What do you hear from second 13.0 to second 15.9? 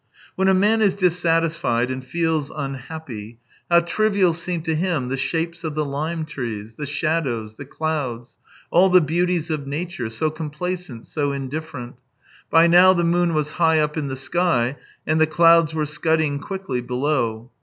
moon was high up in the sky, and the clouds were